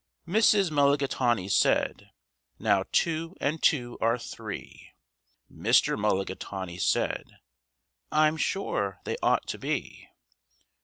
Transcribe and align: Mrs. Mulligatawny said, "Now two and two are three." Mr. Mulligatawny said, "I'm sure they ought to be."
Mrs. 0.27 0.71
Mulligatawny 0.71 1.47
said, 1.47 2.09
"Now 2.57 2.85
two 2.91 3.35
and 3.39 3.61
two 3.61 3.99
are 4.01 4.17
three." 4.17 4.93
Mr. 5.53 5.95
Mulligatawny 5.95 6.79
said, 6.79 7.37
"I'm 8.11 8.35
sure 8.35 8.99
they 9.03 9.17
ought 9.21 9.45
to 9.49 9.59
be." 9.59 10.07